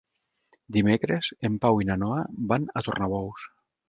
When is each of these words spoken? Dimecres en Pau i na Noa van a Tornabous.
Dimecres 0.77 1.29
en 1.49 1.59
Pau 1.65 1.81
i 1.83 1.87
na 1.89 1.97
Noa 2.05 2.23
van 2.53 2.65
a 2.81 2.83
Tornabous. 2.89 3.47